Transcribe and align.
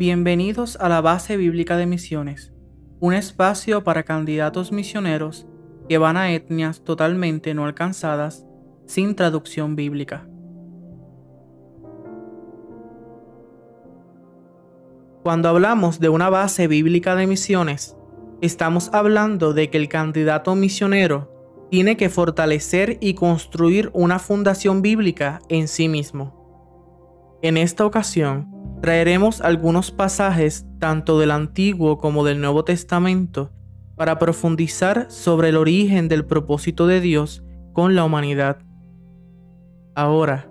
Bienvenidos 0.00 0.78
a 0.80 0.88
la 0.88 1.02
Base 1.02 1.36
Bíblica 1.36 1.76
de 1.76 1.84
Misiones, 1.84 2.54
un 3.00 3.12
espacio 3.12 3.84
para 3.84 4.02
candidatos 4.02 4.72
misioneros 4.72 5.46
que 5.90 5.98
van 5.98 6.16
a 6.16 6.32
etnias 6.32 6.82
totalmente 6.84 7.52
no 7.52 7.66
alcanzadas 7.66 8.46
sin 8.86 9.14
traducción 9.14 9.76
bíblica. 9.76 10.26
Cuando 15.22 15.50
hablamos 15.50 16.00
de 16.00 16.08
una 16.08 16.30
base 16.30 16.66
bíblica 16.66 17.14
de 17.14 17.26
misiones, 17.26 17.94
estamos 18.40 18.88
hablando 18.94 19.52
de 19.52 19.68
que 19.68 19.76
el 19.76 19.90
candidato 19.90 20.54
misionero 20.54 21.68
tiene 21.70 21.98
que 21.98 22.08
fortalecer 22.08 22.96
y 23.02 23.12
construir 23.12 23.90
una 23.92 24.18
fundación 24.18 24.80
bíblica 24.80 25.40
en 25.50 25.68
sí 25.68 25.90
mismo. 25.90 27.38
En 27.42 27.58
esta 27.58 27.84
ocasión, 27.84 28.59
traeremos 28.80 29.40
algunos 29.40 29.90
pasajes 29.90 30.66
tanto 30.78 31.18
del 31.18 31.30
Antiguo 31.30 31.98
como 31.98 32.24
del 32.24 32.40
Nuevo 32.40 32.64
Testamento 32.64 33.50
para 33.96 34.18
profundizar 34.18 35.10
sobre 35.10 35.50
el 35.50 35.56
origen 35.56 36.08
del 36.08 36.24
propósito 36.24 36.86
de 36.86 37.00
Dios 37.00 37.44
con 37.74 37.94
la 37.94 38.04
humanidad. 38.04 38.58
Ahora, 39.94 40.48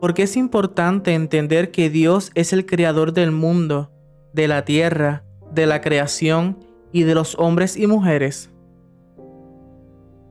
¿por 0.00 0.14
qué 0.14 0.22
es 0.22 0.36
importante 0.36 1.14
entender 1.14 1.72
que 1.72 1.90
Dios 1.90 2.30
es 2.34 2.52
el 2.52 2.66
creador 2.66 3.12
del 3.12 3.32
mundo, 3.32 3.90
de 4.32 4.46
la 4.46 4.64
tierra, 4.64 5.24
de 5.52 5.66
la 5.66 5.80
creación 5.80 6.58
y 6.92 7.02
de 7.02 7.16
los 7.16 7.36
hombres 7.38 7.76
y 7.76 7.88
mujeres? 7.88 8.52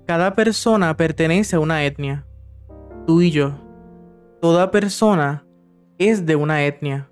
Cada 0.08 0.34
persona 0.34 0.96
pertenece 0.96 1.58
a 1.58 1.60
una 1.60 1.84
etnia, 1.84 2.26
tú 3.06 3.22
y 3.22 3.32
yo. 3.32 3.56
Toda 4.42 4.72
persona 4.72 5.46
es 6.00 6.26
de 6.26 6.38
una 6.38 6.64
etnia. 6.64 7.12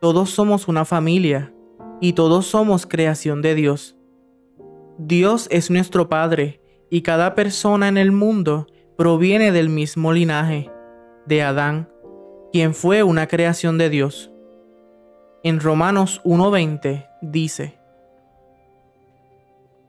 Todos 0.00 0.30
somos 0.30 0.68
una 0.68 0.86
familia 0.86 1.52
y 2.00 2.14
todos 2.14 2.46
somos 2.46 2.86
creación 2.86 3.42
de 3.42 3.54
Dios. 3.54 3.96
Dios 4.98 5.46
es 5.50 5.70
nuestro 5.70 6.08
Padre 6.08 6.60
y 6.90 7.02
cada 7.02 7.34
persona 7.34 7.88
en 7.88 7.98
el 7.98 8.12
mundo 8.12 8.66
proviene 8.96 9.52
del 9.52 9.68
mismo 9.68 10.14
linaje, 10.14 10.70
de 11.26 11.42
Adán, 11.42 11.90
quien 12.52 12.74
fue 12.74 13.02
una 13.02 13.26
creación 13.26 13.76
de 13.76 13.90
Dios. 13.90 14.32
En 15.42 15.60
Romanos 15.60 16.22
1.20 16.24 17.06
dice, 17.20 17.78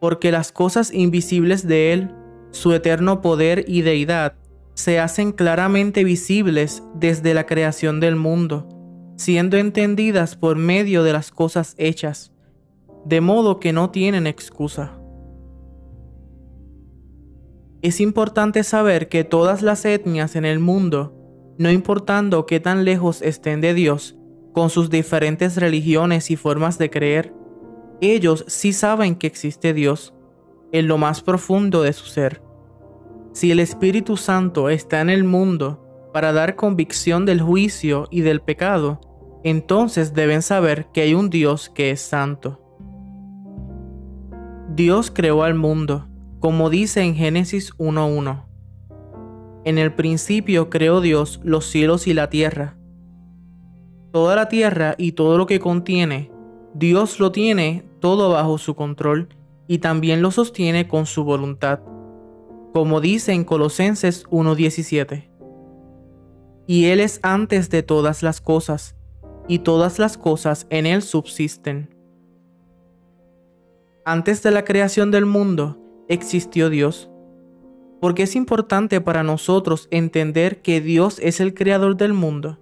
Porque 0.01 0.31
las 0.31 0.51
cosas 0.51 0.93
invisibles 0.93 1.65
de 1.65 1.93
Él, 1.93 2.13
su 2.51 2.73
eterno 2.73 3.21
poder 3.21 3.63
y 3.67 3.83
deidad, 3.83 4.33
se 4.77 4.99
hacen 4.99 5.31
claramente 5.31 6.03
visibles 6.03 6.83
desde 6.93 7.33
la 7.33 7.47
creación 7.47 7.99
del 7.99 8.15
mundo, 8.15 8.69
siendo 9.17 9.57
entendidas 9.57 10.35
por 10.35 10.55
medio 10.55 11.01
de 11.01 11.13
las 11.13 11.31
cosas 11.31 11.73
hechas, 11.79 12.31
de 13.03 13.19
modo 13.19 13.59
que 13.59 13.73
no 13.73 13.89
tienen 13.89 14.27
excusa. 14.27 14.99
Es 17.81 17.99
importante 17.99 18.63
saber 18.63 19.09
que 19.09 19.23
todas 19.23 19.63
las 19.63 19.83
etnias 19.83 20.35
en 20.35 20.45
el 20.45 20.59
mundo, 20.59 21.15
no 21.57 21.71
importando 21.71 22.45
qué 22.45 22.59
tan 22.59 22.85
lejos 22.85 23.23
estén 23.23 23.61
de 23.61 23.73
Dios, 23.73 24.15
con 24.53 24.69
sus 24.69 24.91
diferentes 24.91 25.55
religiones 25.55 26.29
y 26.29 26.35
formas 26.35 26.77
de 26.77 26.91
creer, 26.91 27.33
ellos 27.99 28.45
sí 28.47 28.73
saben 28.73 29.15
que 29.15 29.25
existe 29.25 29.73
Dios 29.73 30.13
en 30.71 30.87
lo 30.87 30.99
más 30.99 31.23
profundo 31.23 31.81
de 31.81 31.93
su 31.93 32.05
ser. 32.05 32.46
Si 33.37 33.51
el 33.51 33.59
Espíritu 33.59 34.17
Santo 34.17 34.67
está 34.67 34.99
en 34.99 35.11
el 35.11 35.23
mundo 35.23 36.09
para 36.11 36.33
dar 36.33 36.55
convicción 36.55 37.23
del 37.27 37.39
juicio 37.39 38.07
y 38.09 38.21
del 38.21 38.41
pecado, 38.41 38.99
entonces 39.43 40.15
deben 40.15 40.41
saber 40.41 40.87
que 40.91 41.01
hay 41.01 41.13
un 41.13 41.29
Dios 41.29 41.69
que 41.69 41.91
es 41.91 42.01
santo. 42.01 42.59
Dios 44.73 45.11
creó 45.11 45.43
al 45.43 45.53
mundo, 45.53 46.07
como 46.39 46.71
dice 46.71 47.03
en 47.03 47.13
Génesis 47.13 47.77
1.1. 47.77 48.43
En 49.65 49.77
el 49.77 49.93
principio 49.93 50.71
creó 50.71 50.99
Dios 50.99 51.39
los 51.43 51.67
cielos 51.67 52.07
y 52.07 52.15
la 52.15 52.31
tierra. 52.31 52.75
Toda 54.11 54.35
la 54.35 54.49
tierra 54.49 54.95
y 54.97 55.11
todo 55.11 55.37
lo 55.37 55.45
que 55.45 55.59
contiene, 55.59 56.31
Dios 56.73 57.19
lo 57.19 57.31
tiene 57.31 57.87
todo 57.99 58.31
bajo 58.31 58.57
su 58.57 58.73
control 58.73 59.29
y 59.67 59.77
también 59.77 60.23
lo 60.23 60.31
sostiene 60.31 60.87
con 60.87 61.05
su 61.05 61.23
voluntad 61.23 61.81
como 62.77 63.01
dice 63.01 63.33
en 63.33 63.43
Colosenses 63.43 64.27
1.17. 64.27 65.31
Y 66.67 66.85
Él 66.85 66.99
es 66.99 67.19
antes 67.23 67.71
de 67.71 67.81
todas 67.81 68.21
las 68.21 68.39
cosas, 68.39 68.95
y 69.47 69.59
todas 69.59 69.97
las 69.97 70.15
cosas 70.15 70.67
en 70.69 70.85
Él 70.85 71.01
subsisten. 71.01 71.89
Antes 74.05 74.43
de 74.43 74.51
la 74.51 74.63
creación 74.63 75.09
del 75.09 75.25
mundo 75.25 75.79
existió 76.07 76.69
Dios, 76.69 77.09
porque 77.99 78.21
es 78.21 78.35
importante 78.35 79.01
para 79.01 79.23
nosotros 79.23 79.87
entender 79.89 80.61
que 80.61 80.79
Dios 80.79 81.17
es 81.23 81.39
el 81.39 81.55
creador 81.55 81.97
del 81.97 82.13
mundo, 82.13 82.59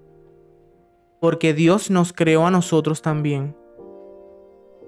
porque 1.19 1.53
Dios 1.53 1.91
nos 1.91 2.13
creó 2.13 2.47
a 2.47 2.51
nosotros 2.51 3.01
también. 3.01 3.53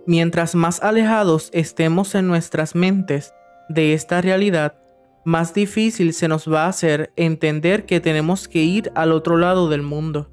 Mientras 0.06 0.56
más 0.56 0.82
alejados 0.82 1.50
estemos 1.52 2.16
en 2.16 2.28
nuestras 2.28 2.76
mentes 2.76 3.34
de 3.68 3.92
esta 3.92 4.22
realidad, 4.22 4.87
más 5.28 5.54
difícil 5.54 6.14
se 6.14 6.30
nos 6.30 6.50
va 6.50 6.64
a 6.64 6.70
hacer 6.70 7.12
entender 7.18 7.86
que 7.86 8.00
tenemos 8.00 8.48
que 8.48 8.64
ir 8.64 8.94
al 8.96 9.12
otro 9.12 9.36
lado 9.36 9.68
del 9.68 9.82
mundo, 9.82 10.30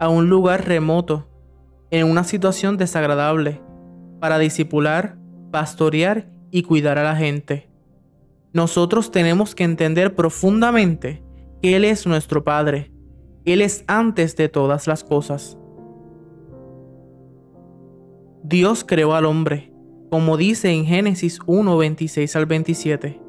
a 0.00 0.08
un 0.08 0.28
lugar 0.28 0.66
remoto, 0.66 1.28
en 1.92 2.10
una 2.10 2.24
situación 2.24 2.76
desagradable, 2.76 3.60
para 4.18 4.40
disipular, 4.40 5.16
pastorear 5.52 6.28
y 6.50 6.64
cuidar 6.64 6.98
a 6.98 7.04
la 7.04 7.14
gente. 7.14 7.70
Nosotros 8.52 9.12
tenemos 9.12 9.54
que 9.54 9.62
entender 9.62 10.16
profundamente 10.16 11.22
que 11.62 11.76
Él 11.76 11.84
es 11.84 12.04
nuestro 12.04 12.42
Padre. 12.42 12.90
Él 13.44 13.62
es 13.62 13.84
antes 13.86 14.34
de 14.34 14.48
todas 14.48 14.88
las 14.88 15.04
cosas. 15.04 15.56
Dios 18.42 18.82
creó 18.84 19.14
al 19.14 19.24
hombre, 19.24 19.72
como 20.10 20.36
dice 20.36 20.72
en 20.72 20.84
Génesis 20.84 21.38
1, 21.46 21.76
26 21.76 22.34
al 22.34 22.46
27. 22.46 23.25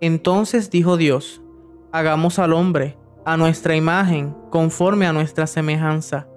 Entonces 0.00 0.70
dijo 0.70 0.96
Dios, 0.96 1.42
hagamos 1.92 2.38
al 2.38 2.52
hombre 2.52 2.96
a 3.24 3.36
nuestra 3.36 3.74
imagen, 3.74 4.34
conforme 4.50 5.06
a 5.06 5.12
nuestra 5.12 5.46
semejanza. 5.46 6.28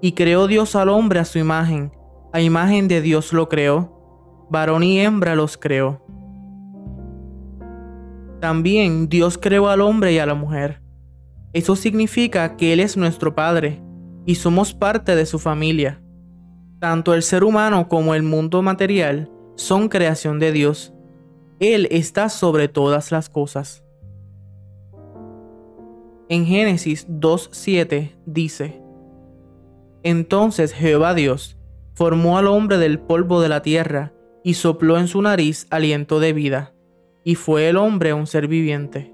Y 0.00 0.12
creó 0.12 0.48
Dios 0.48 0.74
al 0.74 0.88
hombre 0.88 1.20
a 1.20 1.24
su 1.24 1.38
imagen, 1.38 1.92
a 2.32 2.40
imagen 2.40 2.88
de 2.88 3.00
Dios 3.00 3.32
lo 3.32 3.48
creó, 3.48 4.46
varón 4.50 4.82
y 4.82 5.00
hembra 5.00 5.36
los 5.36 5.56
creó. 5.56 6.04
También 8.40 9.08
Dios 9.08 9.38
creó 9.38 9.68
al 9.68 9.82
hombre 9.82 10.12
y 10.12 10.18
a 10.18 10.26
la 10.26 10.34
mujer. 10.34 10.82
Eso 11.52 11.76
significa 11.76 12.56
que 12.56 12.72
Él 12.72 12.80
es 12.80 12.96
nuestro 12.96 13.34
Padre 13.34 13.82
y 14.26 14.34
somos 14.34 14.74
parte 14.74 15.14
de 15.14 15.26
su 15.26 15.38
familia. 15.38 16.02
Tanto 16.80 17.14
el 17.14 17.22
ser 17.22 17.44
humano 17.44 17.88
como 17.88 18.14
el 18.14 18.22
mundo 18.22 18.62
material 18.62 19.30
son 19.54 19.88
creación 19.88 20.38
de 20.38 20.52
Dios 20.52 20.94
él 21.60 21.86
está 21.90 22.30
sobre 22.30 22.68
todas 22.68 23.12
las 23.12 23.28
cosas. 23.28 23.84
En 26.28 26.46
Génesis 26.46 27.06
2.7 27.08 28.16
dice, 28.24 28.82
Entonces 30.02 30.72
Jehová 30.72 31.12
Dios 31.14 31.58
formó 31.94 32.38
al 32.38 32.46
hombre 32.46 32.78
del 32.78 32.98
polvo 32.98 33.42
de 33.42 33.50
la 33.50 33.60
tierra 33.60 34.14
y 34.42 34.54
sopló 34.54 34.96
en 34.98 35.06
su 35.06 35.20
nariz 35.20 35.66
aliento 35.70 36.18
de 36.18 36.32
vida, 36.32 36.72
y 37.24 37.34
fue 37.34 37.68
el 37.68 37.76
hombre 37.76 38.14
un 38.14 38.26
ser 38.26 38.48
viviente. 38.48 39.12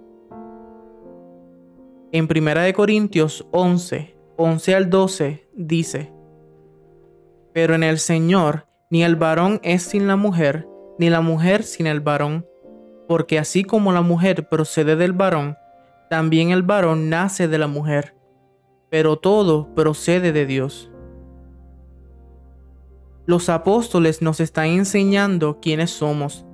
En 2.12 2.28
1 2.30 2.72
Corintios 2.74 3.44
11, 3.50 4.16
11 4.36 4.74
al 4.74 4.88
12 4.88 5.48
dice, 5.54 6.12
Pero 7.52 7.74
en 7.74 7.82
el 7.82 7.98
Señor 7.98 8.66
ni 8.88 9.02
el 9.02 9.16
varón 9.16 9.58
es 9.64 9.82
sin 9.82 10.06
la 10.06 10.14
mujer, 10.14 10.68
ni 10.98 11.10
la 11.10 11.20
mujer 11.20 11.62
sin 11.62 11.86
el 11.86 12.00
varón, 12.00 12.46
porque 13.08 13.38
así 13.38 13.64
como 13.64 13.92
la 13.92 14.02
mujer 14.02 14.48
procede 14.48 14.96
del 14.96 15.12
varón, 15.12 15.56
también 16.10 16.50
el 16.50 16.62
varón 16.62 17.08
nace 17.08 17.48
de 17.48 17.58
la 17.58 17.66
mujer, 17.66 18.14
pero 18.90 19.16
todo 19.16 19.74
procede 19.74 20.32
de 20.32 20.46
Dios. 20.46 20.90
Los 23.26 23.48
apóstoles 23.48 24.22
nos 24.22 24.38
están 24.40 24.66
enseñando 24.66 25.58
quiénes 25.60 25.90
somos, 25.90 26.44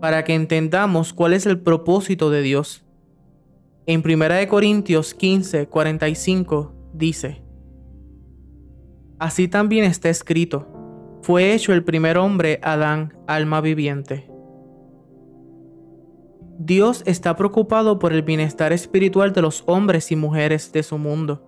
para 0.00 0.24
que 0.24 0.34
entendamos 0.34 1.12
cuál 1.12 1.32
es 1.32 1.46
el 1.46 1.60
propósito 1.60 2.30
de 2.30 2.42
Dios. 2.42 2.84
En 3.86 4.02
1 4.04 4.48
Corintios 4.48 5.14
15, 5.14 5.66
45 5.66 6.74
dice, 6.92 7.42
Así 9.18 9.48
también 9.48 9.84
está 9.84 10.08
escrito, 10.08 10.66
fue 11.22 11.52
hecho 11.52 11.72
el 11.72 11.84
primer 11.84 12.18
hombre 12.18 12.60
Adán, 12.62 13.14
alma 13.26 13.60
viviente. 13.60 14.30
Dios 16.58 17.02
está 17.06 17.36
preocupado 17.36 17.98
por 17.98 18.12
el 18.12 18.22
bienestar 18.22 18.72
espiritual 18.72 19.32
de 19.32 19.42
los 19.42 19.64
hombres 19.66 20.12
y 20.12 20.16
mujeres 20.16 20.72
de 20.72 20.82
su 20.82 20.98
mundo. 20.98 21.46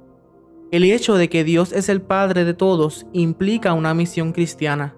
El 0.71 0.85
hecho 0.85 1.17
de 1.17 1.29
que 1.29 1.45
Dios 1.45 1.73
es 1.73 1.89
el 1.89 2.01
Padre 2.01 2.45
de 2.45 2.55
todos 2.55 3.07
implica 3.13 3.75
una 3.75 3.93
misión 3.93 4.33
cristiana. 4.33 4.97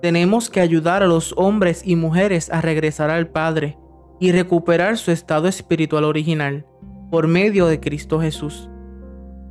Tenemos 0.00 0.48
que 0.48 0.60
ayudar 0.60 1.02
a 1.02 1.06
los 1.06 1.34
hombres 1.36 1.82
y 1.84 1.96
mujeres 1.96 2.50
a 2.50 2.62
regresar 2.62 3.10
al 3.10 3.28
Padre 3.28 3.78
y 4.18 4.32
recuperar 4.32 4.96
su 4.96 5.10
estado 5.10 5.46
espiritual 5.48 6.04
original 6.04 6.66
por 7.10 7.26
medio 7.26 7.66
de 7.66 7.80
Cristo 7.80 8.20
Jesús. 8.20 8.70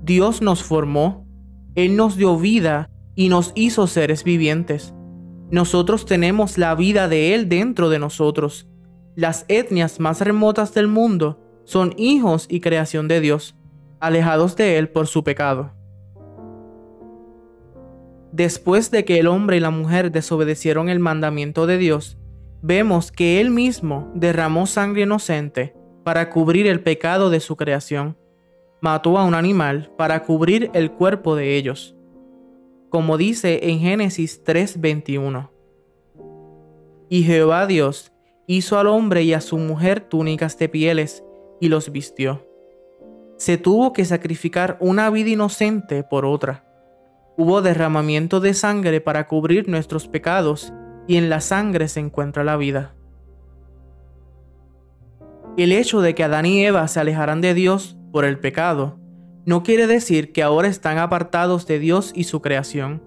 Dios 0.01 0.41
nos 0.41 0.63
formó, 0.63 1.27
Él 1.75 1.95
nos 1.95 2.17
dio 2.17 2.37
vida 2.37 2.89
y 3.17 3.29
nos 3.29 3.51
hizo 3.55 3.87
seres 3.87 4.23
vivientes. 4.23 4.93
Nosotros 5.49 6.05
tenemos 6.05 6.57
la 6.57 6.75
vida 6.75 7.09
de 7.09 7.33
Él 7.33 7.49
dentro 7.49 7.89
de 7.89 7.99
nosotros. 7.99 8.67
Las 9.15 9.43
etnias 9.47 9.99
más 9.99 10.21
remotas 10.21 10.73
del 10.75 10.87
mundo 10.87 11.41
son 11.65 11.95
hijos 11.97 12.45
y 12.47 12.61
creación 12.61 13.09
de 13.09 13.19
Dios 13.19 13.57
alejados 13.99 14.55
de 14.55 14.77
Él 14.77 14.89
por 14.89 15.07
su 15.07 15.23
pecado. 15.23 15.73
Después 18.31 18.91
de 18.91 19.03
que 19.03 19.19
el 19.19 19.25
hombre 19.25 19.57
y 19.57 19.61
la 19.61 19.71
mujer 19.71 20.11
desobedecieron 20.11 20.87
el 20.87 20.99
mandamiento 20.99 21.65
de 21.65 21.79
Dios, 21.79 22.19
vemos 22.61 23.11
que 23.11 23.41
Él 23.41 23.49
mismo 23.49 24.11
derramó 24.13 24.67
sangre 24.67 25.01
inocente 25.01 25.75
para 26.03 26.29
cubrir 26.29 26.67
el 26.67 26.81
pecado 26.81 27.31
de 27.31 27.39
su 27.39 27.55
creación. 27.55 28.15
Mató 28.79 29.17
a 29.17 29.25
un 29.25 29.33
animal 29.33 29.91
para 29.97 30.21
cubrir 30.21 30.69
el 30.75 30.91
cuerpo 30.91 31.35
de 31.35 31.57
ellos. 31.57 31.96
Como 32.89 33.17
dice 33.17 33.69
en 33.69 33.79
Génesis 33.79 34.43
3:21. 34.43 35.51
Y 37.09 37.23
Jehová 37.23 37.67
Dios 37.67 38.11
hizo 38.47 38.79
al 38.79 38.87
hombre 38.87 39.23
y 39.23 39.33
a 39.33 39.41
su 39.41 39.57
mujer 39.57 40.01
túnicas 40.01 40.57
de 40.57 40.69
pieles 40.69 41.23
y 41.59 41.69
los 41.69 41.91
vistió 41.91 42.47
se 43.37 43.57
tuvo 43.57 43.93
que 43.93 44.03
sacrificar 44.03 44.77
una 44.79 45.09
vida 45.09 45.29
inocente 45.29 46.03
por 46.03 46.25
otra. 46.25 46.65
Hubo 47.37 47.61
derramamiento 47.61 48.39
de 48.39 48.55
sangre 48.55 48.99
para 48.99 49.27
cubrir 49.27 49.69
nuestros 49.69 50.07
pecados 50.07 50.73
y 51.07 51.17
en 51.17 51.29
la 51.29 51.39
sangre 51.39 51.87
se 51.87 51.99
encuentra 51.99 52.43
la 52.43 52.57
vida. 52.57 52.95
El 55.55 55.71
hecho 55.71 56.01
de 56.01 56.15
que 56.15 56.23
Adán 56.23 56.47
y 56.47 56.65
Eva 56.65 56.87
se 56.87 56.99
alejaran 56.99 57.41
de 57.41 57.53
Dios 57.53 57.97
por 58.11 58.25
el 58.25 58.39
pecado 58.39 58.99
no 59.47 59.63
quiere 59.63 59.87
decir 59.87 60.33
que 60.33 60.43
ahora 60.43 60.67
están 60.67 60.97
apartados 60.97 61.65
de 61.67 61.79
Dios 61.79 62.11
y 62.13 62.25
su 62.25 62.41
creación. 62.41 63.01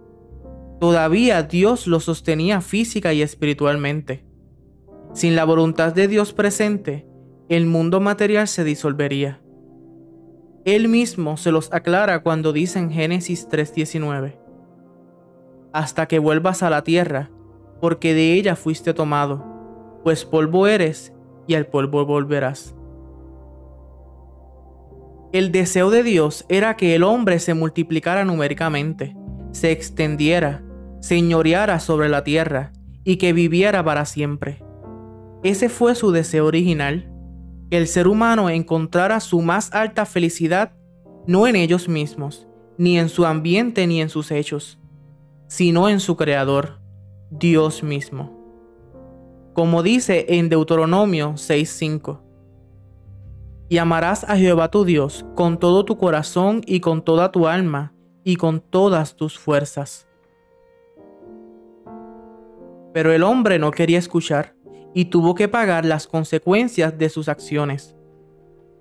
Todavía 0.80 1.42
Dios 1.42 1.86
los 1.86 2.04
sostenía 2.04 2.62
física 2.62 3.12
y 3.12 3.20
espiritualmente. 3.20 4.24
Sin 5.12 5.36
la 5.36 5.44
voluntad 5.44 5.92
de 5.92 6.08
Dios 6.08 6.32
presente, 6.32 7.06
el 7.50 7.66
mundo 7.66 8.00
material 8.00 8.48
se 8.48 8.64
disolvería. 8.64 9.42
Él 10.64 10.88
mismo 10.88 11.36
se 11.36 11.52
los 11.52 11.70
aclara 11.74 12.22
cuando 12.22 12.54
dice 12.54 12.78
en 12.78 12.90
Génesis 12.90 13.46
3:19, 13.50 14.40
Hasta 15.74 16.08
que 16.08 16.18
vuelvas 16.18 16.62
a 16.62 16.70
la 16.70 16.84
tierra, 16.84 17.30
porque 17.82 18.14
de 18.14 18.32
ella 18.32 18.56
fuiste 18.56 18.94
tomado, 18.94 19.44
pues 20.04 20.24
polvo 20.24 20.66
eres 20.66 21.12
y 21.46 21.54
al 21.54 21.66
polvo 21.66 22.06
volverás. 22.06 22.74
El 25.32 25.52
deseo 25.52 25.90
de 25.90 26.02
Dios 26.02 26.44
era 26.48 26.76
que 26.76 26.96
el 26.96 27.04
hombre 27.04 27.38
se 27.38 27.54
multiplicara 27.54 28.24
numéricamente, 28.24 29.16
se 29.52 29.70
extendiera, 29.70 30.64
señoreara 31.00 31.78
sobre 31.78 32.08
la 32.08 32.24
tierra 32.24 32.72
y 33.04 33.16
que 33.16 33.32
viviera 33.32 33.84
para 33.84 34.06
siempre. 34.06 34.64
Ese 35.44 35.68
fue 35.68 35.94
su 35.94 36.10
deseo 36.10 36.46
original 36.46 37.12
que 37.70 37.78
el 37.78 37.86
ser 37.86 38.08
humano 38.08 38.50
encontrara 38.50 39.20
su 39.20 39.40
más 39.40 39.72
alta 39.72 40.04
felicidad 40.04 40.72
no 41.28 41.46
en 41.46 41.54
ellos 41.54 41.88
mismos, 41.88 42.48
ni 42.76 42.98
en 42.98 43.08
su 43.08 43.24
ambiente 43.24 43.86
ni 43.86 44.00
en 44.00 44.08
sus 44.08 44.32
hechos, 44.32 44.80
sino 45.46 45.88
en 45.88 46.00
su 46.00 46.16
Creador, 46.16 46.80
Dios 47.30 47.84
mismo. 47.84 48.36
Como 49.52 49.84
dice 49.84 50.26
en 50.30 50.48
Deuteronomio 50.48 51.34
6:5, 51.36 52.20
y 53.70 53.78
amarás 53.78 54.24
a 54.28 54.36
Jehová 54.36 54.68
tu 54.72 54.84
Dios 54.84 55.24
con 55.36 55.56
todo 55.56 55.84
tu 55.84 55.96
corazón 55.96 56.60
y 56.66 56.80
con 56.80 57.02
toda 57.02 57.30
tu 57.30 57.46
alma 57.46 57.94
y 58.24 58.34
con 58.34 58.60
todas 58.60 59.14
tus 59.14 59.38
fuerzas. 59.38 60.08
Pero 62.92 63.12
el 63.12 63.22
hombre 63.22 63.60
no 63.60 63.70
quería 63.70 64.00
escuchar 64.00 64.56
y 64.92 65.04
tuvo 65.04 65.36
que 65.36 65.46
pagar 65.46 65.84
las 65.84 66.08
consecuencias 66.08 66.98
de 66.98 67.08
sus 67.08 67.28
acciones. 67.28 67.94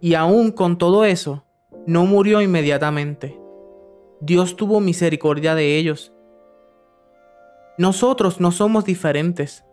Y 0.02 0.16
aún 0.16 0.52
con 0.52 0.80
todo 0.80 1.06
eso, 1.06 1.46
no 1.86 2.08
murió 2.08 2.42
inmediatamente. 2.42 3.40
Dios 4.22 4.56
tuvo 4.56 4.80
misericordia 4.80 5.54
de 5.54 5.78
ellos. 5.78 6.14
Nosotros 7.78 8.42
no 8.42 8.52
somos 8.52 8.86
diferentes. 8.86 9.64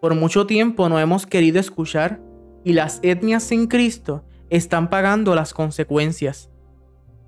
Por 0.00 0.16
mucho 0.16 0.48
tiempo 0.48 0.88
no 0.88 0.98
hemos 0.98 1.26
querido 1.26 1.60
escuchar 1.60 2.20
y 2.64 2.72
las 2.72 2.98
etnias 3.04 3.44
sin 3.44 3.68
Cristo 3.68 4.24
están 4.50 4.90
pagando 4.90 5.34
las 5.34 5.54
consecuencias. 5.54 6.50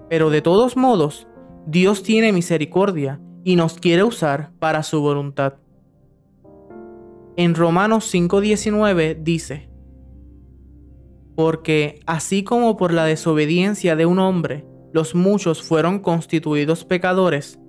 Pero 0.08 0.30
de 0.30 0.42
todos 0.42 0.76
modos, 0.76 1.26
Dios 1.66 2.02
tiene 2.02 2.32
misericordia 2.32 3.20
y 3.44 3.56
nos 3.56 3.74
quiere 3.74 4.02
usar 4.02 4.52
para 4.58 4.82
su 4.82 5.00
voluntad. 5.00 5.54
En 7.36 7.54
Romanos 7.54 8.12
5:19 8.12 9.14
dice, 9.22 9.70
Porque 11.36 12.00
así 12.06 12.42
como 12.42 12.76
por 12.76 12.92
la 12.92 13.04
desobediencia 13.04 13.96
de 13.96 14.06
un 14.06 14.18
hombre 14.18 14.66
los 14.92 15.14
muchos 15.14 15.62
fueron 15.62 16.00
constituidos 16.00 16.84
pecadores, 16.84 17.60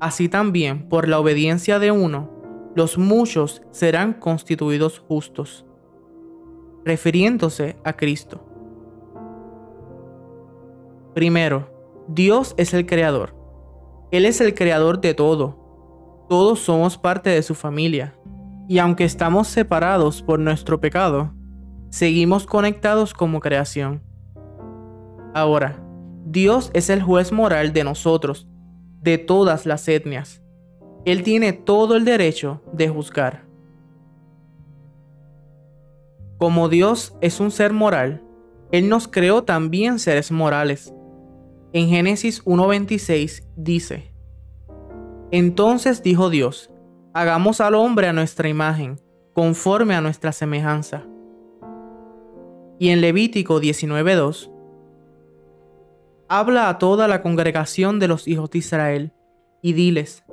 así 0.00 0.28
también 0.28 0.88
por 0.88 1.08
la 1.08 1.20
obediencia 1.20 1.78
de 1.78 1.90
uno 1.90 2.40
los 2.74 2.98
muchos 2.98 3.62
serán 3.72 4.14
constituidos 4.14 5.00
justos, 5.00 5.66
refiriéndose 6.84 7.76
a 7.84 7.94
Cristo. 7.94 8.49
Primero, 11.20 11.68
Dios 12.08 12.54
es 12.56 12.72
el 12.72 12.86
creador. 12.86 13.34
Él 14.10 14.24
es 14.24 14.40
el 14.40 14.54
creador 14.54 15.02
de 15.02 15.12
todo. 15.12 16.24
Todos 16.30 16.60
somos 16.60 16.96
parte 16.96 17.28
de 17.28 17.42
su 17.42 17.54
familia 17.54 18.16
y 18.70 18.78
aunque 18.78 19.04
estamos 19.04 19.46
separados 19.46 20.22
por 20.22 20.38
nuestro 20.38 20.80
pecado, 20.80 21.34
seguimos 21.90 22.46
conectados 22.46 23.12
como 23.12 23.40
creación. 23.40 24.02
Ahora, 25.34 25.84
Dios 26.24 26.70
es 26.72 26.88
el 26.88 27.02
juez 27.02 27.32
moral 27.32 27.74
de 27.74 27.84
nosotros, 27.84 28.48
de 29.02 29.18
todas 29.18 29.66
las 29.66 29.86
etnias. 29.88 30.42
Él 31.04 31.22
tiene 31.22 31.52
todo 31.52 31.96
el 31.96 32.06
derecho 32.06 32.62
de 32.72 32.88
juzgar. 32.88 33.44
Como 36.38 36.70
Dios 36.70 37.14
es 37.20 37.40
un 37.40 37.50
ser 37.50 37.74
moral, 37.74 38.24
Él 38.72 38.88
nos 38.88 39.06
creó 39.06 39.44
también 39.44 39.98
seres 39.98 40.32
morales. 40.32 40.94
En 41.72 41.88
Génesis 41.88 42.44
1.26 42.44 43.44
dice, 43.56 44.12
Entonces 45.30 46.02
dijo 46.02 46.28
Dios, 46.28 46.70
Hagamos 47.12 47.60
al 47.60 47.74
hombre 47.74 48.06
a 48.06 48.12
nuestra 48.12 48.48
imagen, 48.48 49.00
conforme 49.34 49.94
a 49.94 50.00
nuestra 50.00 50.32
semejanza. 50.32 51.04
Y 52.78 52.90
en 52.90 53.00
Levítico 53.00 53.60
19.2, 53.60 54.50
habla 56.28 56.68
a 56.68 56.78
toda 56.78 57.08
la 57.08 57.22
congregación 57.22 57.98
de 57.98 58.08
los 58.08 58.28
hijos 58.28 58.50
de 58.50 58.58
Israel, 58.58 59.12
y 59.62 59.72
diles, 59.72 60.24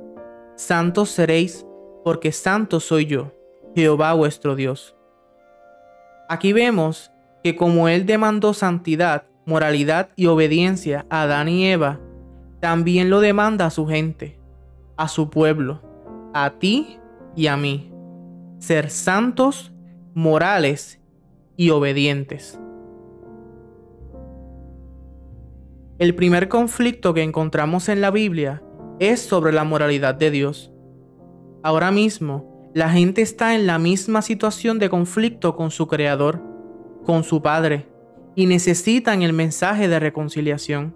Santos 0.56 1.10
seréis, 1.10 1.66
porque 2.04 2.32
santo 2.32 2.80
soy 2.80 3.06
yo, 3.06 3.32
Jehová 3.74 4.12
vuestro 4.14 4.54
Dios. 4.56 4.96
Aquí 6.28 6.52
vemos 6.52 7.12
que 7.42 7.56
como 7.56 7.88
Él 7.88 8.06
demandó 8.06 8.54
santidad, 8.54 9.27
moralidad 9.48 10.10
y 10.14 10.26
obediencia 10.26 11.06
a 11.08 11.22
Adán 11.22 11.48
y 11.48 11.64
Eva, 11.64 11.98
también 12.60 13.08
lo 13.08 13.20
demanda 13.20 13.64
a 13.64 13.70
su 13.70 13.86
gente, 13.86 14.38
a 14.98 15.08
su 15.08 15.30
pueblo 15.30 15.80
a 16.34 16.58
ti 16.58 16.98
y 17.34 17.46
a 17.46 17.56
mí, 17.56 17.90
ser 18.58 18.90
santos, 18.90 19.72
morales 20.14 21.00
y 21.56 21.70
obedientes. 21.70 22.60
El 25.98 26.14
primer 26.14 26.48
conflicto 26.48 27.14
que 27.14 27.22
encontramos 27.22 27.88
en 27.88 28.02
la 28.02 28.10
Biblia 28.10 28.62
es 28.98 29.20
sobre 29.20 29.52
la 29.52 29.64
moralidad 29.64 30.14
de 30.14 30.30
Dios. 30.30 30.70
Ahora 31.62 31.90
mismo, 31.90 32.70
la 32.74 32.90
gente 32.90 33.22
está 33.22 33.54
en 33.54 33.66
la 33.66 33.78
misma 33.78 34.20
situación 34.20 34.78
de 34.78 34.90
conflicto 34.90 35.56
con 35.56 35.70
su 35.70 35.88
Creador, 35.88 36.42
con 37.04 37.24
su 37.24 37.40
Padre, 37.40 37.87
y 38.38 38.46
necesitan 38.46 39.22
el 39.22 39.32
mensaje 39.32 39.88
de 39.88 39.98
reconciliación. 39.98 40.94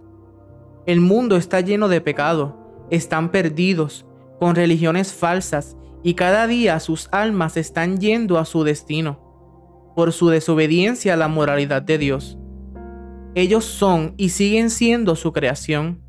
El 0.87 1.01
mundo 1.01 1.37
está 1.37 1.61
lleno 1.61 1.89
de 1.89 2.01
pecado, 2.01 2.87
están 2.89 3.33
perdidos, 3.33 4.07
con 4.39 4.55
religiones 4.55 5.13
falsas 5.13 5.77
y 6.05 6.15
cada 6.15 6.47
día 6.47 6.79
sus 6.79 7.09
almas 7.11 7.57
están 7.57 7.99
yendo 7.99 8.39
a 8.39 8.45
su 8.45 8.63
destino 8.63 9.19
por 9.97 10.13
su 10.13 10.29
desobediencia 10.29 11.15
a 11.15 11.17
la 11.17 11.27
moralidad 11.27 11.83
de 11.83 11.99
Dios. 11.99 12.39
Ellos 13.35 13.65
son 13.65 14.15
y 14.17 14.29
siguen 14.29 14.71
siendo 14.71 15.17
su 15.17 15.33
creación, 15.33 16.01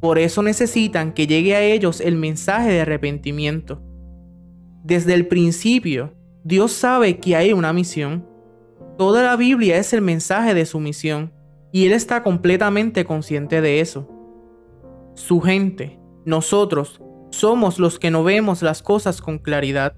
Por 0.00 0.18
eso 0.18 0.42
necesitan 0.42 1.12
que 1.12 1.28
llegue 1.28 1.54
a 1.54 1.62
ellos 1.62 2.00
el 2.00 2.16
mensaje 2.16 2.70
de 2.70 2.80
arrepentimiento. 2.80 3.80
Desde 4.82 5.14
el 5.14 5.28
principio, 5.28 6.14
Dios 6.42 6.72
sabe 6.72 7.18
que 7.18 7.36
hay 7.36 7.52
una 7.52 7.72
misión. 7.72 8.27
Toda 8.98 9.22
la 9.22 9.36
Biblia 9.36 9.78
es 9.78 9.92
el 9.92 10.02
mensaje 10.02 10.54
de 10.54 10.66
su 10.66 10.80
misión 10.80 11.32
y 11.70 11.86
Él 11.86 11.92
está 11.92 12.24
completamente 12.24 13.04
consciente 13.04 13.60
de 13.60 13.80
eso. 13.80 14.08
Su 15.14 15.40
gente, 15.40 16.00
nosotros, 16.24 17.00
somos 17.30 17.78
los 17.78 18.00
que 18.00 18.10
no 18.10 18.24
vemos 18.24 18.60
las 18.60 18.82
cosas 18.82 19.22
con 19.22 19.38
claridad. 19.38 19.94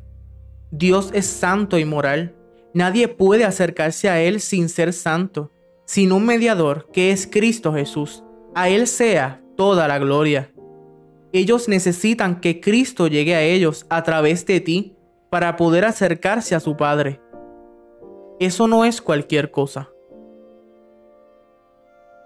Dios 0.70 1.12
es 1.14 1.24
santo 1.24 1.78
y 1.78 1.86
moral. 1.86 2.36
Nadie 2.74 3.08
puede 3.08 3.44
acercarse 3.44 4.10
a 4.10 4.20
Él 4.20 4.38
sin 4.38 4.68
ser 4.68 4.92
santo, 4.92 5.50
sin 5.86 6.12
un 6.12 6.26
mediador 6.26 6.86
que 6.92 7.10
es 7.10 7.26
Cristo 7.26 7.72
Jesús. 7.72 8.22
A 8.54 8.68
Él 8.68 8.86
sea 8.86 9.42
toda 9.56 9.88
la 9.88 9.98
gloria. 9.98 10.52
Ellos 11.32 11.68
necesitan 11.68 12.38
que 12.38 12.60
Cristo 12.60 13.06
llegue 13.06 13.34
a 13.34 13.40
ellos 13.40 13.86
a 13.88 14.02
través 14.02 14.44
de 14.44 14.60
ti 14.60 14.94
para 15.30 15.56
poder 15.56 15.86
acercarse 15.86 16.54
a 16.54 16.60
su 16.60 16.76
Padre. 16.76 17.18
Eso 18.40 18.66
no 18.68 18.86
es 18.86 19.02
cualquier 19.02 19.50
cosa. 19.50 19.90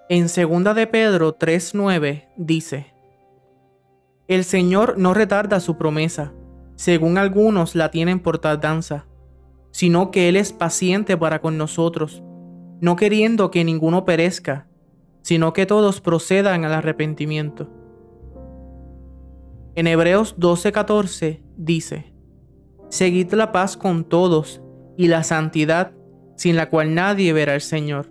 En 0.08 0.28
2 0.28 0.76
de 0.76 0.86
Pedro 0.86 1.36
3:9 1.36 2.28
dice, 2.36 2.94
El 4.28 4.44
Señor 4.44 4.96
no 4.96 5.12
retarda 5.12 5.58
su 5.58 5.76
promesa, 5.76 6.32
según 6.76 7.18
algunos 7.18 7.74
la 7.74 7.90
tienen 7.90 8.20
por 8.20 8.38
tardanza, 8.38 9.08
sino 9.72 10.12
que 10.12 10.28
Él 10.28 10.36
es 10.36 10.52
paciente 10.52 11.16
para 11.16 11.40
con 11.40 11.58
nosotros, 11.58 12.22
no 12.80 12.94
queriendo 12.94 13.50
que 13.50 13.64
ninguno 13.64 14.04
perezca, 14.04 14.68
sino 15.22 15.52
que 15.52 15.66
todos 15.66 16.00
procedan 16.00 16.64
al 16.64 16.74
arrepentimiento. 16.74 17.68
En 19.74 19.88
Hebreos 19.88 20.36
12:14 20.38 21.42
dice, 21.56 22.14
Seguid 22.88 23.32
la 23.32 23.50
paz 23.50 23.76
con 23.76 24.04
todos 24.04 24.62
y 24.96 25.08
la 25.08 25.24
santidad, 25.24 25.92
sin 26.36 26.56
la 26.56 26.68
cual 26.68 26.94
nadie 26.94 27.32
verá 27.32 27.54
al 27.54 27.60
Señor. 27.60 28.10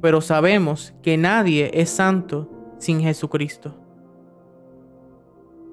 Pero 0.00 0.20
sabemos 0.20 0.94
que 1.02 1.16
nadie 1.16 1.70
es 1.74 1.90
santo 1.90 2.50
sin 2.78 3.00
Jesucristo. 3.00 3.78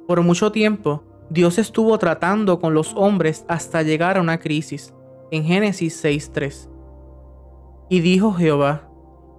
Por 0.08 0.22
mucho 0.22 0.51
tiempo, 0.51 1.03
Dios 1.29 1.58
estuvo 1.58 1.98
tratando 1.98 2.60
con 2.60 2.74
los 2.74 2.93
hombres 2.96 3.46
hasta 3.48 3.84
llegar 3.84 4.17
a 4.17 4.22
una 4.22 4.39
crisis, 4.39 4.93
en 5.31 5.43
Génesis 5.43 6.03
6.3. 6.03 6.69
Y 7.89 8.01
dijo 8.01 8.34
Jehová, 8.34 8.89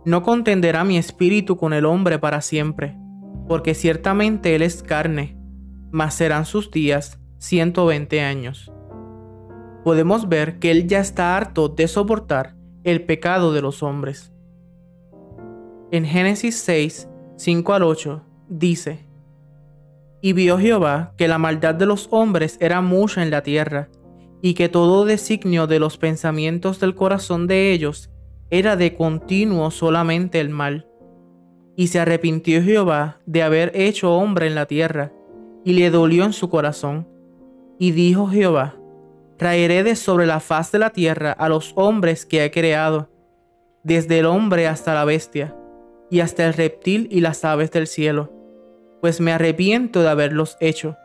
no 0.04 0.22
contenderá 0.22 0.84
mi 0.84 0.96
espíritu 0.96 1.56
con 1.56 1.72
el 1.72 1.84
hombre 1.84 2.18
para 2.18 2.40
siempre, 2.40 2.96
porque 3.48 3.74
ciertamente 3.74 4.54
él 4.54 4.62
es 4.62 4.82
carne, 4.82 5.36
mas 5.90 6.14
serán 6.14 6.46
sus 6.46 6.70
días 6.70 7.20
120 7.38 8.20
años 8.20 8.72
podemos 9.84 10.28
ver 10.28 10.58
que 10.58 10.70
Él 10.70 10.86
ya 10.86 11.00
está 11.00 11.36
harto 11.36 11.68
de 11.68 11.88
soportar 11.88 12.54
el 12.84 13.04
pecado 13.04 13.52
de 13.52 13.62
los 13.62 13.82
hombres. 13.82 14.32
En 15.90 16.04
Génesis 16.04 16.56
6, 16.56 17.08
5 17.36 17.74
al 17.74 17.82
8, 17.82 18.22
dice, 18.48 19.06
Y 20.20 20.32
vio 20.32 20.58
Jehová 20.58 21.14
que 21.16 21.28
la 21.28 21.38
maldad 21.38 21.74
de 21.74 21.86
los 21.86 22.08
hombres 22.10 22.56
era 22.60 22.80
mucha 22.80 23.22
en 23.22 23.30
la 23.30 23.42
tierra, 23.42 23.88
y 24.42 24.54
que 24.54 24.68
todo 24.68 25.04
designio 25.04 25.66
de 25.66 25.78
los 25.78 25.98
pensamientos 25.98 26.80
del 26.80 26.94
corazón 26.94 27.46
de 27.46 27.72
ellos 27.72 28.10
era 28.50 28.76
de 28.76 28.94
continuo 28.96 29.70
solamente 29.70 30.40
el 30.40 30.48
mal. 30.48 30.86
Y 31.76 31.88
se 31.88 32.00
arrepintió 32.00 32.62
Jehová 32.62 33.20
de 33.26 33.42
haber 33.42 33.72
hecho 33.74 34.14
hombre 34.14 34.46
en 34.46 34.54
la 34.54 34.66
tierra, 34.66 35.12
y 35.64 35.74
le 35.74 35.90
dolió 35.90 36.24
en 36.24 36.32
su 36.32 36.48
corazón. 36.48 37.06
Y 37.78 37.92
dijo 37.92 38.26
Jehová, 38.26 38.79
traeré 39.40 39.82
de 39.82 39.96
sobre 39.96 40.26
la 40.26 40.38
faz 40.38 40.70
de 40.70 40.78
la 40.78 40.90
tierra 40.90 41.32
a 41.32 41.48
los 41.48 41.72
hombres 41.74 42.26
que 42.26 42.44
he 42.44 42.50
creado, 42.50 43.08
desde 43.82 44.18
el 44.18 44.26
hombre 44.26 44.68
hasta 44.68 44.92
la 44.92 45.06
bestia, 45.06 45.56
y 46.10 46.20
hasta 46.20 46.46
el 46.46 46.52
reptil 46.52 47.08
y 47.10 47.22
las 47.22 47.42
aves 47.42 47.70
del 47.70 47.86
cielo, 47.86 48.30
pues 49.00 49.18
me 49.18 49.32
arrepiento 49.32 50.02
de 50.02 50.10
haberlos 50.10 50.58
hecho. 50.60 50.98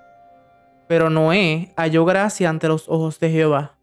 Pero 0.90 1.10
Noé 1.10 1.72
halló 1.78 2.04
gracia 2.04 2.50
ante 2.50 2.68
los 2.68 2.90
ojos 2.90 3.22
de 3.22 3.30
Jehová. 3.30 3.78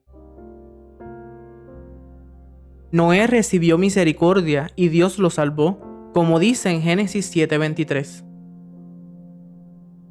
Noé 2.91 3.27
recibió 3.27 3.79
misericordia 3.79 4.69
y 4.77 4.91
Dios 4.91 5.19
lo 5.19 5.31
salvó, 5.31 6.11
como 6.13 6.39
dice 6.39 6.69
en 6.69 6.83
Génesis 6.83 7.35
7:23. 7.35 8.23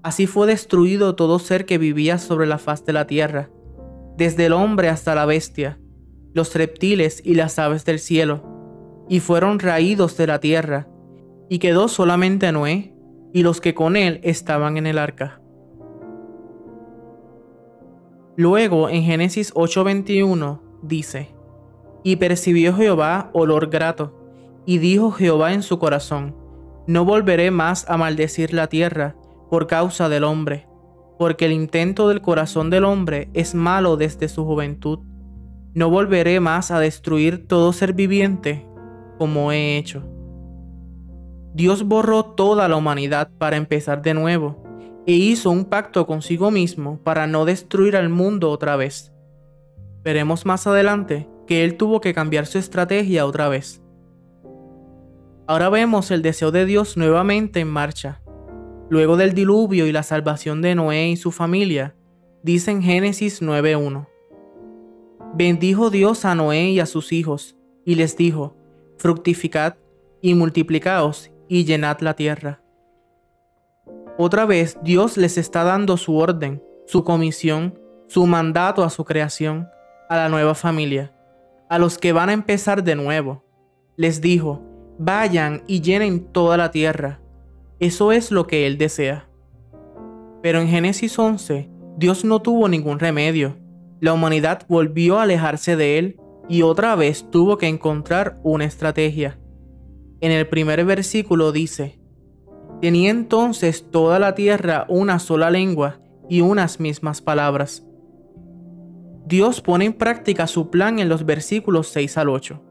Así 0.01 0.25
fue 0.25 0.48
destruido 0.48 1.15
todo 1.15 1.38
ser 1.38 1.67
que 1.67 1.77
vivía 1.77 2.17
sobre 2.17 2.48
la 2.48 2.57
faz 2.57 2.83
de 2.86 2.93
la 2.93 3.05
tierra, 3.05 3.51
desde 4.21 4.45
el 4.45 4.53
hombre 4.53 4.87
hasta 4.87 5.15
la 5.15 5.25
bestia, 5.25 5.79
los 6.35 6.53
reptiles 6.53 7.23
y 7.25 7.33
las 7.33 7.57
aves 7.57 7.85
del 7.85 7.97
cielo, 7.97 9.03
y 9.09 9.19
fueron 9.19 9.57
raídos 9.57 10.15
de 10.15 10.27
la 10.27 10.39
tierra, 10.39 10.87
y 11.49 11.57
quedó 11.57 11.87
solamente 11.87 12.51
Noé 12.51 12.93
y 13.33 13.41
los 13.41 13.61
que 13.61 13.73
con 13.73 13.95
él 13.95 14.19
estaban 14.21 14.77
en 14.77 14.85
el 14.85 14.99
arca. 14.99 15.41
Luego 18.35 18.89
en 18.89 19.01
Génesis 19.01 19.55
8:21 19.55 20.61
dice, 20.83 21.33
Y 22.03 22.17
percibió 22.17 22.75
Jehová 22.75 23.31
olor 23.33 23.71
grato, 23.71 24.15
y 24.67 24.77
dijo 24.77 25.09
Jehová 25.09 25.53
en 25.53 25.63
su 25.63 25.79
corazón, 25.79 26.35
No 26.85 27.05
volveré 27.05 27.49
más 27.49 27.89
a 27.89 27.97
maldecir 27.97 28.53
la 28.53 28.67
tierra 28.67 29.15
por 29.49 29.65
causa 29.65 30.09
del 30.09 30.25
hombre, 30.25 30.67
porque 31.21 31.45
el 31.45 31.51
intento 31.51 32.09
del 32.09 32.19
corazón 32.19 32.71
del 32.71 32.83
hombre 32.83 33.29
es 33.35 33.53
malo 33.53 33.95
desde 33.95 34.27
su 34.27 34.43
juventud. 34.43 35.01
No 35.75 35.87
volveré 35.87 36.39
más 36.39 36.71
a 36.71 36.79
destruir 36.79 37.47
todo 37.47 37.73
ser 37.73 37.93
viviente 37.93 38.65
como 39.19 39.51
he 39.51 39.77
hecho. 39.77 40.01
Dios 41.53 41.83
borró 41.83 42.25
toda 42.25 42.67
la 42.67 42.75
humanidad 42.75 43.29
para 43.37 43.57
empezar 43.57 44.01
de 44.01 44.15
nuevo 44.15 44.63
e 45.05 45.11
hizo 45.11 45.51
un 45.51 45.65
pacto 45.65 46.07
consigo 46.07 46.49
mismo 46.49 46.97
para 47.03 47.27
no 47.27 47.45
destruir 47.45 47.95
al 47.95 48.09
mundo 48.09 48.49
otra 48.49 48.75
vez. 48.75 49.13
Veremos 50.03 50.47
más 50.47 50.65
adelante 50.65 51.29
que 51.45 51.63
Él 51.63 51.77
tuvo 51.77 52.01
que 52.01 52.15
cambiar 52.15 52.47
su 52.47 52.57
estrategia 52.57 53.27
otra 53.27 53.47
vez. 53.47 53.83
Ahora 55.45 55.69
vemos 55.69 56.09
el 56.09 56.23
deseo 56.23 56.49
de 56.49 56.65
Dios 56.65 56.97
nuevamente 56.97 57.59
en 57.59 57.67
marcha 57.67 58.20
luego 58.91 59.15
del 59.15 59.33
diluvio 59.33 59.88
y 59.88 59.93
la 59.93 60.03
salvación 60.03 60.62
de 60.62 60.75
Noé 60.75 61.07
y 61.07 61.15
su 61.15 61.31
familia, 61.31 61.95
dice 62.43 62.71
en 62.71 62.81
Génesis 62.81 63.41
9.1. 63.41 64.05
Bendijo 65.33 65.89
Dios 65.89 66.25
a 66.25 66.36
Noé 66.36 66.71
y 66.71 66.81
a 66.81 66.86
sus 66.86 67.13
hijos, 67.13 67.55
y 67.86 67.95
les 67.95 68.17
dijo, 68.17 68.57
fructificad 68.98 69.75
y 70.21 70.36
multiplicaos 70.36 71.31
y 71.48 71.63
llenad 71.63 72.01
la 72.01 72.15
tierra. 72.15 72.62
Otra 74.17 74.45
vez 74.45 74.77
Dios 74.83 75.15
les 75.15 75.38
está 75.38 75.63
dando 75.63 75.95
su 75.95 76.17
orden, 76.17 76.62
su 76.86 77.05
comisión, 77.05 77.79
su 78.10 78.27
mandato 78.27 78.83
a 78.83 78.89
su 78.89 79.05
creación, 79.05 79.69
a 80.10 80.17
la 80.17 80.27
nueva 80.27 80.53
familia, 80.53 81.15
a 81.69 81.79
los 81.79 81.98
que 81.98 82.12
van 82.12 82.27
a 82.27 82.33
empezar 82.33 82.83
de 82.83 82.95
nuevo. 82.95 83.45
Les 83.95 84.19
dijo, 84.19 84.62
vayan 85.00 85.63
y 85.65 85.79
llenen 85.79 86.25
toda 86.25 86.57
la 86.57 86.71
tierra, 86.71 87.21
eso 87.81 88.11
es 88.11 88.29
lo 88.29 88.45
que 88.45 88.67
Él 88.67 88.77
desea. 88.77 89.27
Pero 90.43 90.61
en 90.61 90.67
Génesis 90.67 91.17
11, 91.17 91.67
Dios 91.97 92.23
no 92.23 92.39
tuvo 92.39 92.69
ningún 92.69 93.00
remedio. 93.00 93.57
La 94.00 94.13
humanidad 94.13 94.65
volvió 94.69 95.17
a 95.17 95.23
alejarse 95.23 95.75
de 95.75 95.97
Él 95.97 96.19
y 96.47 96.61
otra 96.61 96.95
vez 96.95 97.29
tuvo 97.31 97.57
que 97.57 97.67
encontrar 97.67 98.39
una 98.43 98.65
estrategia. 98.65 99.39
En 100.19 100.31
el 100.31 100.47
primer 100.47 100.85
versículo 100.85 101.51
dice, 101.51 102.00
Tenía 102.81 103.09
entonces 103.09 103.89
toda 103.89 104.19
la 104.19 104.35
tierra 104.35 104.85
una 104.88 105.17
sola 105.17 105.50
lengua 105.50 106.00
y 106.29 106.41
unas 106.41 106.79
mismas 106.79 107.19
palabras. 107.19 107.83
Dios 109.25 109.59
pone 109.59 109.85
en 109.85 109.93
práctica 109.93 110.45
su 110.45 110.69
plan 110.69 111.00
en 111.00 111.09
los 111.09 111.25
versículos 111.25 111.88
6 111.88 112.17
al 112.19 112.29
8. 112.29 112.61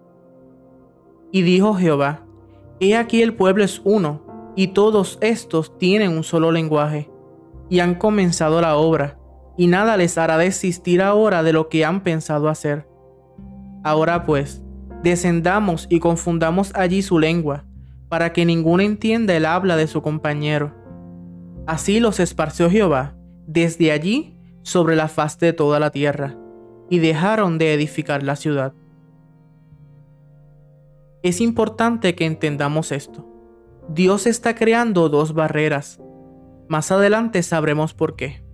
Y 1.33 1.43
dijo 1.43 1.75
Jehová, 1.75 2.27
He 2.79 2.97
aquí 2.97 3.23
el 3.23 3.35
pueblo 3.35 3.65
es 3.65 3.81
uno, 3.85 4.30
y 4.57 4.69
todos 4.69 5.19
estos 5.21 5.79
tienen 5.79 6.13
un 6.13 6.25
solo 6.25 6.53
lenguaje, 6.53 7.11
y 7.69 7.81
han 7.81 7.95
comenzado 7.95 8.61
la 8.61 8.77
obra, 8.77 9.19
y 9.57 9.67
nada 9.67 9.97
les 9.97 10.19
hará 10.19 10.39
desistir 10.39 11.03
ahora 11.03 11.43
de 11.43 11.53
lo 11.53 11.69
que 11.69 11.85
han 11.85 12.03
pensado 12.03 12.49
hacer. 12.49 12.89
Ahora 13.85 14.25
pues, 14.25 14.63
descendamos 15.03 15.87
y 15.89 16.01
confundamos 16.01 16.73
allí 16.75 17.03
su 17.03 17.19
lengua, 17.19 17.65
para 18.09 18.33
que 18.33 18.45
ninguno 18.45 18.83
entienda 18.83 19.37
el 19.37 19.47
habla 19.47 19.77
de 19.77 19.87
su 19.87 20.03
compañero. 20.03 20.75
Así 21.67 22.01
los 22.01 22.21
esparció 22.21 22.69
Jehová 22.71 23.15
desde 23.47 23.93
allí 23.93 24.37
sobre 24.63 24.97
la 24.97 25.09
faz 25.09 25.39
de 25.39 25.53
toda 25.53 25.81
la 25.81 25.91
tierra, 25.91 26.37
y 26.89 26.99
dejaron 26.99 27.59
de 27.59 27.73
edificar 27.73 28.23
la 28.23 28.37
ciudad. 28.37 28.73
Es 31.23 31.41
importante 31.41 32.15
que 32.15 32.25
entendamos 32.25 32.93
esto. 32.93 33.30
Dios 33.93 34.29
está 34.29 34.55
creando 34.55 35.09
dos 35.09 35.35
barreras, 35.35 36.01
Más 36.69 36.93
adelante 36.93 37.43
sabremos 37.43 37.93
por 37.93 38.15
qué. 38.15 38.45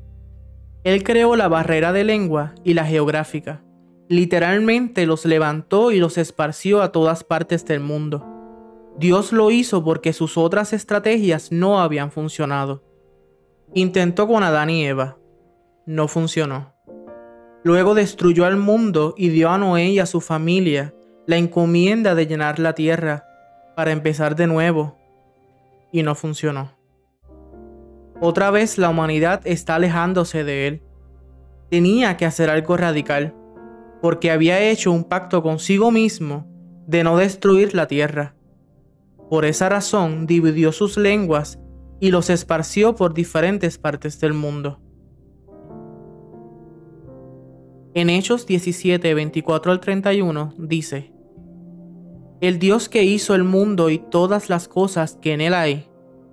Él 0.83 1.03
creó 1.05 1.37
la 1.37 1.47
barrera 1.47 1.93
de 1.93 2.05
lengua 2.05 2.55
y 2.65 2.73
la 2.73 2.87
geográfica. 2.87 3.63
Literalmente 4.09 5.05
los 5.05 5.27
levantó 5.27 5.93
y 5.93 5.99
los 5.99 6.17
esparció 6.17 6.81
a 6.81 6.91
todas 6.91 7.23
partes 7.23 7.67
del 7.67 7.81
mundo. 7.81 8.25
Dios 8.99 9.31
lo 9.33 9.51
hizo 9.51 9.85
porque 9.85 10.15
sus 10.15 10.39
otras 10.39 10.73
estrategias 10.73 11.53
no 11.53 11.81
habían 11.81 12.11
funcionado. 12.11 12.83
Intentó 13.75 14.27
con 14.27 14.43
Adán 14.43 14.71
y 14.71 14.87
Eva. 14.87 15.19
No 15.85 16.09
funcionó. 16.09 16.73
Luego 17.63 17.95
destruyó 17.95 18.47
al 18.47 18.57
mundo 18.57 19.13
y 19.19 19.29
dio 19.29 19.51
a 19.51 19.59
Noé 19.59 19.91
y 19.91 19.99
a 19.99 20.07
su 20.07 20.23
familia 20.23 20.95
la 21.27 21.37
encomienda 21.37 22.15
de 22.15 22.27
llenar 22.27 22.59
la 22.59 22.73
tierra 22.73 23.27
para 23.77 23.93
empezar 23.93 24.35
de 24.35 24.47
nuevo. 24.47 24.97
Y 25.93 26.03
no 26.03 26.15
funcionó. 26.15 26.73
Otra 28.21 28.51
vez 28.51 28.79
la 28.79 28.89
humanidad 28.89 29.41
está 29.45 29.75
alejándose 29.75 30.45
de 30.45 30.67
él. 30.67 30.83
Tenía 31.71 32.17
que 32.17 32.25
hacer 32.25 32.49
algo 32.49 32.77
radical, 32.77 33.35
porque 34.01 34.31
había 34.31 34.61
hecho 34.61 34.93
un 34.93 35.05
pacto 35.05 35.43
consigo 35.43 35.91
mismo 35.91 36.47
de 36.87 37.05
no 37.05 37.17
destruir 37.17 37.75
la 37.75 37.87
tierra. 37.87 38.35
Por 39.29 39.45
esa 39.45 39.69
razón 39.69 40.27
dividió 40.27 40.73
sus 40.73 40.97
lenguas 40.97 41.59
y 42.01 42.11
los 42.11 42.31
esparció 42.31 42.95
por 42.95 43.13
diferentes 43.13 43.79
partes 43.79 44.21
del 44.21 44.33
mundo. 44.33 44.81
En 47.95 48.11
Hechos 48.11 48.47
17, 48.47 49.15
24 49.15 49.73
al 49.73 49.81
31 49.81 50.55
dice, 50.59 51.16
El 52.41 52.59
Dios 52.59 52.89
que 52.89 53.03
hizo 53.03 53.35
el 53.35 53.45
mundo 53.45 53.89
y 53.89 53.99
todas 53.99 54.51
las 54.51 54.69
cosas 54.69 55.19
que 55.23 55.33
en 55.33 55.41
él 55.41 55.55
hay, 55.55 55.89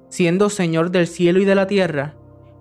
siendo 0.09 0.49
Señor 0.49 0.91
del 0.91 1.07
cielo 1.07 1.39
y 1.39 1.45
de 1.45 1.55
la 1.55 1.65
tierra, 1.65 2.15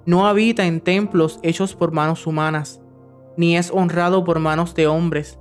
no 0.07 0.27
habita 0.27 0.65
en 0.67 0.81
templos 0.81 1.41
hechos 1.43 1.75
por 1.75 1.93
manos 1.93 2.27
humanas, 2.27 2.81
ni 3.37 3.57
es 3.57 3.71
honrado 3.71 4.23
por 4.23 4.39
manos 4.39 4.75
de 4.75 4.87
hombres, 4.87 5.39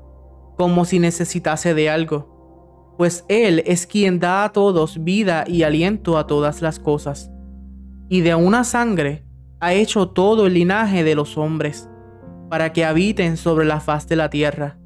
como 0.58 0.86
si 0.86 1.00
necesitase 1.00 1.74
de 1.74 1.90
algo, 1.90 2.96
pues 2.98 3.24
Él 3.28 3.64
es 3.66 3.88
quien 3.88 4.20
da 4.20 4.44
a 4.46 4.52
todos 4.52 5.04
vida 5.04 5.44
y 5.48 5.64
aliento 5.64 6.18
a 6.18 6.28
todas 6.28 6.62
las 6.62 6.80
cosas, 6.80 7.32
y 8.10 8.22
de 8.22 8.36
una 8.36 8.64
sangre 8.64 9.26
ha 9.60 9.74
hecho 9.74 10.10
todo 10.10 10.48
el 10.48 10.56
linaje 10.56 11.04
de 11.04 11.16
los 11.16 11.38
hombres, 11.38 11.88
para 12.50 12.74
que 12.74 12.84
habiten 12.84 13.38
sobre 13.38 13.66
la 13.66 13.80
faz 13.80 14.08
de 14.08 14.16
la 14.16 14.30
tierra, 14.30 14.78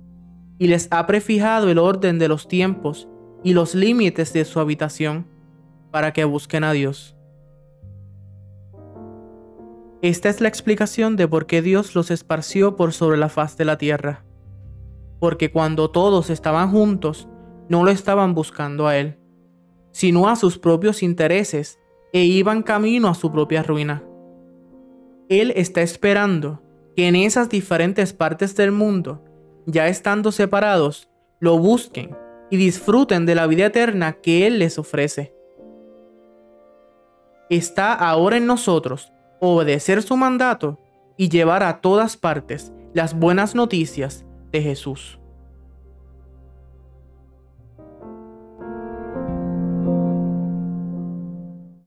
y 0.57 0.67
les 0.67 0.87
ha 0.91 1.05
prefijado 1.05 1.69
el 1.69 1.77
orden 1.77 2.19
de 2.19 2.27
los 2.27 2.47
tiempos 2.47 3.07
y 3.43 3.53
los 3.53 3.75
límites 3.75 4.33
de 4.33 4.45
su 4.45 4.59
habitación, 4.59 5.27
para 5.91 6.13
que 6.13 6.23
busquen 6.25 6.63
a 6.63 6.73
Dios. 6.73 7.15
Esta 10.01 10.29
es 10.29 10.39
la 10.39 10.47
explicación 10.47 11.15
de 11.15 11.27
por 11.27 11.47
qué 11.47 11.61
Dios 11.61 11.95
los 11.95 12.11
esparció 12.11 12.75
por 12.75 12.93
sobre 12.93 13.17
la 13.17 13.29
faz 13.29 13.57
de 13.57 13.65
la 13.65 13.77
tierra. 13.77 14.23
Porque 15.19 15.51
cuando 15.51 15.89
todos 15.89 16.29
estaban 16.29 16.69
juntos, 16.69 17.27
no 17.69 17.83
lo 17.83 17.89
estaban 17.89 18.35
buscando 18.35 18.87
a 18.87 18.97
Él, 18.97 19.17
sino 19.91 20.29
a 20.29 20.35
sus 20.35 20.59
propios 20.59 21.01
intereses 21.01 21.79
e 22.13 22.23
iban 22.23 22.61
camino 22.61 23.07
a 23.07 23.15
su 23.15 23.31
propia 23.31 23.63
ruina. 23.63 24.03
Él 25.27 25.51
está 25.55 25.81
esperando 25.81 26.61
que 26.95 27.07
en 27.07 27.15
esas 27.15 27.49
diferentes 27.49 28.13
partes 28.13 28.55
del 28.55 28.71
mundo, 28.71 29.24
ya 29.65 29.87
estando 29.87 30.31
separados, 30.31 31.09
lo 31.39 31.57
busquen 31.57 32.15
y 32.49 32.57
disfruten 32.57 33.25
de 33.25 33.35
la 33.35 33.47
vida 33.47 33.65
eterna 33.65 34.13
que 34.13 34.47
Él 34.47 34.59
les 34.59 34.77
ofrece. 34.77 35.33
Está 37.49 37.93
ahora 37.93 38.37
en 38.37 38.45
nosotros 38.45 39.11
obedecer 39.39 40.01
su 40.01 40.17
mandato 40.17 40.79
y 41.17 41.29
llevar 41.29 41.63
a 41.63 41.81
todas 41.81 42.17
partes 42.17 42.73
las 42.93 43.13
buenas 43.13 43.55
noticias 43.55 44.25
de 44.51 44.61
Jesús. 44.61 45.19